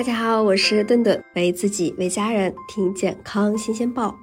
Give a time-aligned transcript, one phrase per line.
[0.00, 4.16] 大家好，我是顿顿，为自己为家人听健康新鲜报。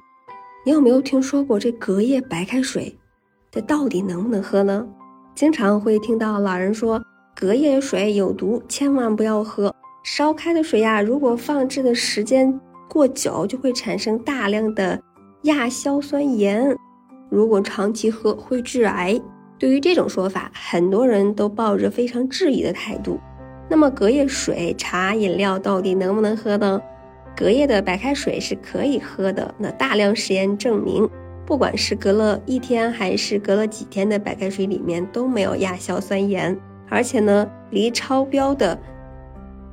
[0.65, 2.97] 你有没有听说过这隔夜白开水？
[3.51, 4.87] 这到底能不能喝呢？
[5.35, 6.99] 经常会听到老人说
[7.35, 9.71] 隔夜水有毒，千万不要喝。
[10.03, 12.59] 烧开的水呀，如果放置的时间
[12.89, 14.99] 过久，就会产生大量的
[15.43, 16.75] 亚硝酸盐，
[17.29, 19.21] 如果长期喝会致癌。
[19.59, 23.19] 对于这种说法，很多人都抱着非常质疑的态度。
[23.69, 26.81] 那么隔夜水、茶饮料到底能不能喝呢？
[27.35, 29.53] 隔夜的白开水是可以喝的。
[29.57, 31.07] 那大量实验证明，
[31.45, 36.57] 不管是隔了一天还是隔了几天的白开水里面都没有亚硝酸盐，
[36.89, 38.79] 而且呢，离超标的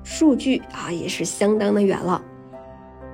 [0.02, 2.22] 数据啊也是相当的远了。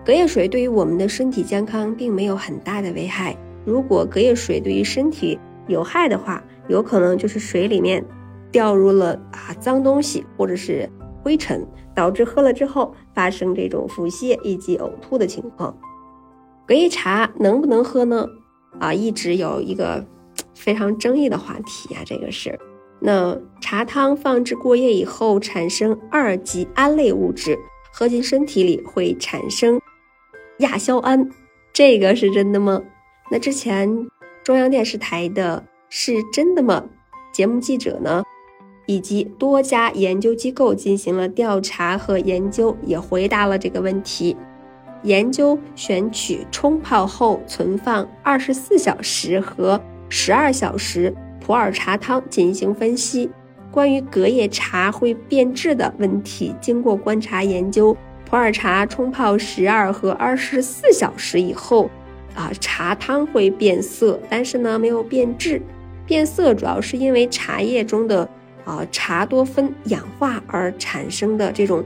[0.04, 3.36] 隔夜水对于我们的身体健康并没有很大的危害。
[3.64, 5.38] 如果隔夜水对于身体
[5.68, 8.02] 有害的话，有可能就是水里面。
[8.52, 10.88] 掉入了啊脏东西或者是
[11.22, 15.76] 灰尘，导致喝了之后发生这种腹泻以及呕吐的情况。
[16.66, 18.26] 隔夜茶能不能喝呢？
[18.78, 20.04] 啊，一直有一个
[20.54, 22.58] 非常争议的话题啊，这个是。
[23.00, 27.58] 那茶汤放置过夜以后产生二级胺类物质，
[27.92, 29.80] 喝进身体里会产生
[30.58, 31.30] 亚硝胺，
[31.72, 32.80] 这个是真的吗？
[33.30, 34.08] 那之前
[34.44, 36.84] 中央电视台的是真的吗？
[37.32, 38.22] 节目记者呢？
[38.90, 44.36] 以及多家研究机构进行了调查和研究，也回答了这个问题。
[45.04, 53.30] 研究选取冲泡后存放二十四小时和十二小时普洱茶汤进行分析。
[53.70, 57.96] 关于隔夜茶会变质的问题，经过观察研究，
[58.28, 61.88] 普洱茶冲泡十二和二十四小时以后，
[62.34, 65.62] 啊，茶汤会变色，但是呢，没有变质。
[66.04, 68.28] 变色主要是因为茶叶中的。
[68.64, 71.84] 啊，茶多酚氧化而产生的这种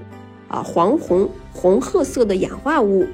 [0.48, 3.06] 啊黄红红褐色的氧化物，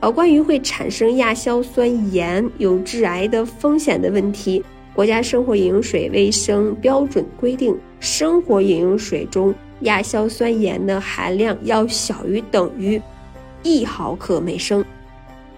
[0.00, 4.64] 呃，关于会产生亚硝酸盐有致癌的风险的问题，
[4.94, 13.00] 国家生活饮用水卫生标准规定，生活饮用水中亚硝酸盐的含量要小于等于
[13.62, 14.84] 一毫克每升。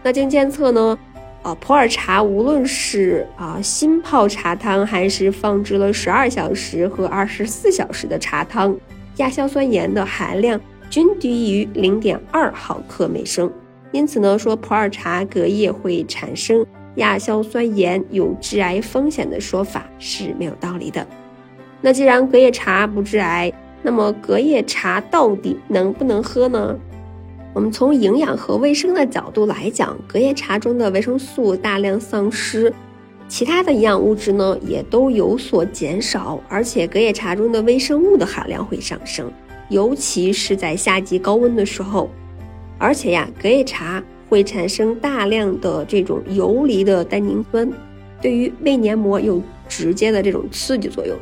[0.02, 0.98] 那经监测呢？
[1.46, 8.76] 啊，普洱茶无论是啊新泡茶汤，还是放置了十二小时和二十四小时的茶汤，
[9.18, 13.48] 亚硝酸盐的含量均低于零点二毫克每升。
[13.92, 21.06] 因此呢，说普洱茶隔夜会产生亚硝酸盐有致癌风险的说法是没有道理的。
[21.80, 23.52] 那既然隔夜茶不致癌，
[23.84, 26.76] 那么隔夜茶到底能不能喝呢？
[27.56, 32.70] 我们从营养和卫生的角度来讲，隔夜茶中的维生素大量丧失，
[33.28, 39.32] 其他的营养物质呢也都有所减少，而且隔夜茶中的微生物的含量会上升，
[39.70, 42.10] 尤其是在夏季高温的时候。
[42.76, 47.66] 而且呀，隔夜茶会产生大量的这种游离的单宁酸，
[48.20, 51.16] 对于胃黏膜有直接的这种刺激作用。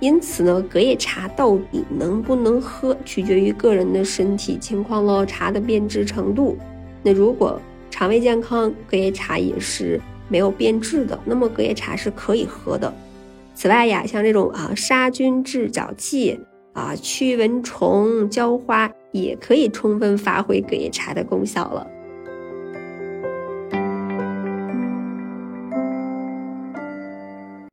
[0.00, 6.56] 因此呢，隔夜茶到底能不能喝，取决于个人的身体情况喽，茶的变质程度。
[7.02, 12.92] 那如果肠胃健康，隔夜茶也是没有变质的，那么隔夜茶是可以喝的。
[13.54, 16.40] 此外呀，像这种啊杀菌治脚气
[16.72, 21.86] 啊驱蚊虫浇花，也可以充分发挥隔夜茶的功效了。